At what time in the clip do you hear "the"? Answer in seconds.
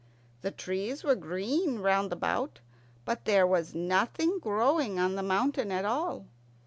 0.41-0.49, 5.13-5.21